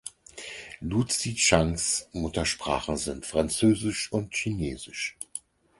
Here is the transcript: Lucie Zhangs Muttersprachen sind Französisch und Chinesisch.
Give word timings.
Lucie 0.81 1.35
Zhangs 1.35 2.07
Muttersprachen 2.11 2.97
sind 2.97 3.23
Französisch 3.23 4.11
und 4.11 4.33
Chinesisch. 4.35 5.15